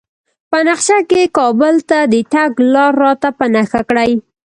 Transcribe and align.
په 0.51 0.57
نقشه 0.67 0.97
کې 1.09 1.31
کابل 1.37 1.75
ته 1.89 1.99
د 2.13 2.15
تګ 2.33 2.51
لار 2.73 2.93
راته 3.03 3.29
په 3.37 3.45
نښه 3.53 3.81
کړئ 3.89 4.11